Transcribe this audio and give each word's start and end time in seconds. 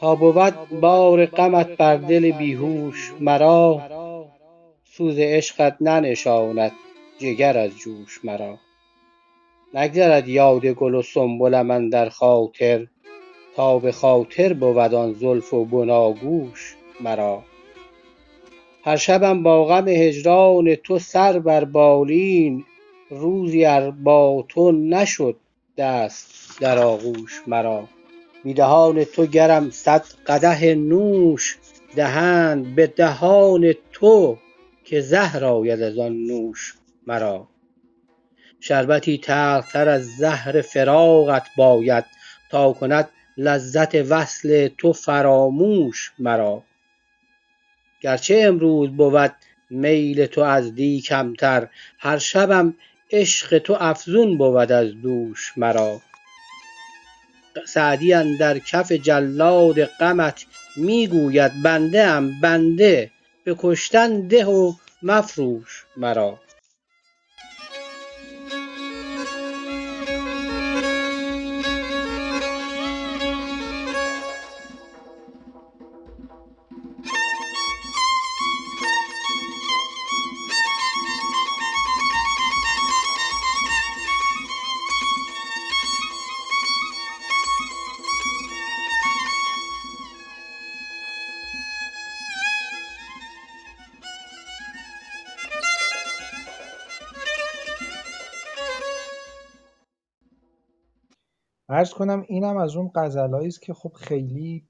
تا 0.00 0.14
بود 0.14 0.80
بار 0.80 1.26
غمت 1.26 1.76
بر 1.76 1.96
دل 1.96 2.30
بیهوش 2.30 3.12
مرا 3.20 3.80
سوز 4.84 5.18
عشقت 5.18 5.76
ننشاند 5.80 6.72
جگر 7.18 7.58
از 7.58 7.70
جوش 7.78 8.24
مرا. 8.24 8.58
نگذرد 9.74 10.28
یاد 10.28 10.66
گل 10.66 10.94
و 10.94 11.02
سنبلم 11.02 11.70
اندر 11.70 12.08
خاطر 12.08 12.86
تا 13.56 13.78
به 13.78 13.92
خاطر 13.92 14.52
بود 14.52 14.94
آن 14.94 15.12
زلف 15.12 15.54
و 15.54 15.64
بناگوش 15.64 16.76
مرا. 17.00 17.42
هر 18.84 18.96
شبم 18.96 19.42
با 19.42 19.64
غم 19.64 19.88
هجران 19.88 20.74
تو 20.74 20.98
سر 20.98 21.38
بر 21.38 21.64
بالین 21.64 22.64
روزی 23.10 23.64
ار 23.64 23.90
با 23.90 24.44
تو 24.48 24.72
نشد 24.72 25.36
دست 25.76 26.60
در 26.60 26.78
آغوش 26.78 27.42
مرا. 27.46 27.84
بی 28.44 28.54
دهان 28.54 29.04
تو 29.04 29.26
گرم 29.26 29.70
صد 29.70 30.04
قدح 30.26 30.64
نوش 30.64 31.56
دهند 31.96 32.74
به 32.74 32.86
دهان 32.86 33.74
تو 33.92 34.38
که 34.84 35.00
زهر 35.00 35.44
آید 35.44 35.82
از 35.82 35.98
آن 35.98 36.12
نوش 36.12 36.74
مرا. 37.06 37.48
شربتی 38.60 39.18
تلخ 39.18 39.72
تر 39.72 39.88
از 39.88 40.16
زهر 40.16 40.62
فراقت 40.62 41.46
باید 41.56 42.04
تا 42.50 42.72
کند 42.72 43.08
لذت 43.36 43.94
وصل 43.94 44.68
تو 44.78 44.92
فراموش 44.92 46.12
مرا. 46.18 46.62
گرچه 48.00 48.40
امروز 48.42 48.90
بود 48.90 49.34
میل 49.70 50.26
تو 50.26 50.40
از 50.40 50.74
دی 50.74 51.00
کمتر 51.00 51.68
هر 51.98 52.18
شبم 52.18 52.74
عشق 53.10 53.58
تو 53.58 53.76
افزون 53.80 54.38
بود 54.38 54.72
از 54.72 55.00
دوش 55.02 55.52
مرا. 55.56 56.00
سعدی 57.66 58.14
اندر 58.14 58.58
کف 58.58 58.92
جلاد 58.92 59.84
غمت 59.84 60.44
می 60.76 61.06
گوید 61.06 61.52
بنده 61.62 62.02
ام 62.02 62.40
بنده 62.40 63.10
به 63.44 63.56
کشتن 63.58 64.28
ده 64.28 64.46
و 64.46 64.72
مفروش 65.02 65.84
مرا. 65.96 66.43
عرض 101.68 101.90
کنم 101.94 102.24
اینم 102.28 102.56
از 102.56 102.76
اون 102.76 102.90
غزلایی 102.94 103.48
است 103.48 103.62
که 103.62 103.74
خب 103.74 103.92
خیلی 103.92 104.68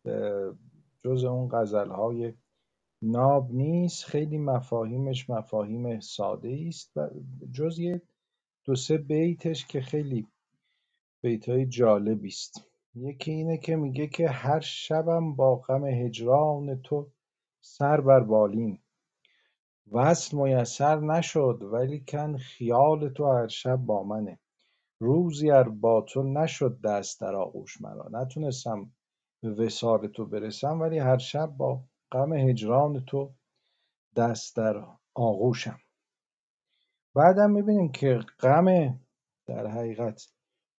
جز 1.05 1.25
اون 1.25 1.49
غزلهای 1.53 2.35
ناب 3.03 3.53
نیست 3.53 4.05
خیلی 4.05 4.39
مفاهیمش 4.39 5.31
مفاهیم 5.31 6.01
ساده 6.01 6.65
است 6.69 6.97
و 6.97 7.09
جز 7.53 7.79
یه 7.79 8.03
دو 8.65 8.75
سه 8.75 8.99
بیتش 8.99 9.67
که 9.67 9.81
خیلی 9.81 10.27
بیتهای 11.23 11.67
جالبی 11.67 12.29
است. 12.29 12.69
یکی 12.95 13.31
اینه 13.31 13.59
که 13.59 13.77
میگه 13.77 14.07
که 14.07 14.29
هر 14.29 14.61
شبم 14.61 15.37
با 15.37 15.57
غم 15.57 15.85
هجران 15.85 16.83
تو 16.83 17.11
سر 17.61 18.01
بر 18.01 18.21
بالین. 18.21 18.79
وصل 19.93 20.37
میسر 20.37 21.01
نشد 21.01 21.59
ولیکن 21.63 22.37
خیال 22.37 23.09
تو 23.09 23.33
هر 23.33 23.49
شب 23.49 23.77
با 23.77 24.03
منه. 24.03 24.39
روزی 25.01 25.51
ار 25.51 25.69
با 25.69 26.01
تو 26.09 26.23
نشد 26.23 26.81
دست 26.85 27.21
در 27.21 27.35
آغوش 27.35 27.81
مرا. 27.81 28.09
نتونستم 28.13 28.93
به 29.43 29.51
وصال 29.51 30.07
تو 30.07 30.27
برسم 30.27 30.81
ولی 30.81 30.99
هر 30.99 31.19
شب 31.19 31.47
با 31.47 31.85
غم 32.13 32.33
هجران 32.33 33.05
تو 33.05 33.35
دست 34.17 34.57
در 34.57 34.87
آغوشم. 35.15 35.79
بعدم 37.15 37.51
می‌بینیم 37.51 37.93
که 37.93 38.19
غم 38.41 38.65
در 39.47 39.67
حقیقت 39.67 40.23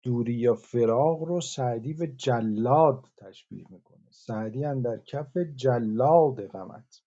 دوری 0.04 0.34
یا 0.34 0.56
فراق 0.56 1.24
رو 1.24 1.42
سعدی 1.42 1.94
به 1.94 2.08
جلاد 2.08 3.06
تشبیه 3.18 3.66
می‌کنه. 3.70 4.06
سعدی 4.12 4.62
در 4.62 4.98
کف 5.08 5.38
جلاد 5.56 6.48
غمت. 6.48 7.02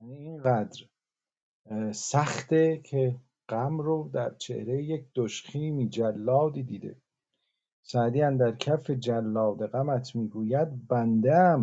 یعنی 0.00 0.16
اینقدر 0.16 0.86
سخته 1.92 2.80
که 2.84 3.20
غم 3.48 3.78
رو 3.78 4.10
در 4.12 4.34
چهره 4.34 4.82
یک 4.82 5.06
دشخیمی 5.14 5.88
جلادی 5.88 6.62
دیده. 6.62 6.96
سعدی 7.82 8.20
در 8.20 8.56
کف 8.56 8.90
جلاد 8.90 9.66
غمت 9.66 10.16
می‌گوید 10.16 10.88
بنده 10.88 11.56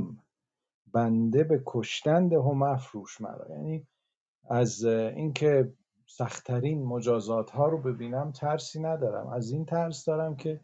بنده 0.94 1.44
به 1.44 1.64
کشتن 1.66 2.28
ده 2.28 2.40
و 2.40 2.54
مفروش 2.54 3.22
مرا. 3.22 3.48
یعنی 3.50 3.88
از 4.50 4.86
اینکه 4.86 5.74
سختترین 6.08 6.84
مجازات 6.84 7.52
ها 7.52 7.68
رو 7.68 7.78
ببینم 7.78 8.32
ترسی 8.32 8.80
ندارم. 8.80 9.28
از 9.28 9.52
این 9.52 9.66
ترس 9.66 10.06
دارم 10.06 10.36
که 10.36 10.62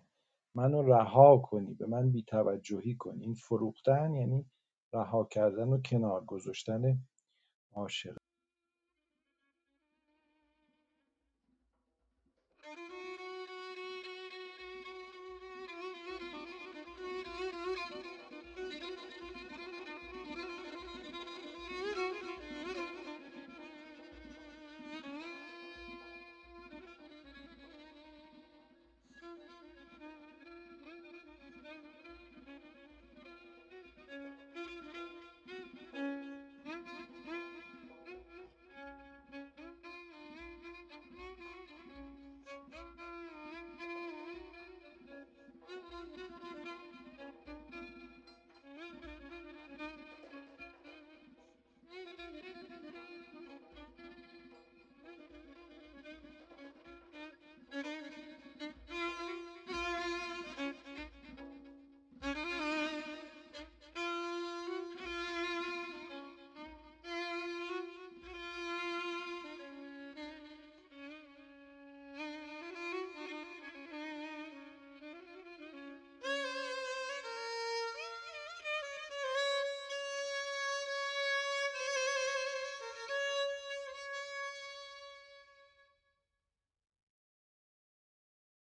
منو 0.55 0.81
رها 0.81 1.37
کنی 1.37 1.73
به 1.73 1.85
من 1.85 2.11
بیتوجهی 2.11 2.95
کنی. 2.95 3.23
این 3.23 3.33
فروختن 3.33 4.13
یعنی 4.13 4.45
رها 4.93 5.23
کردن 5.23 5.67
و 5.67 5.81
کنار 5.81 6.25
گذاشتن 6.25 6.99
عاشق. 7.73 8.16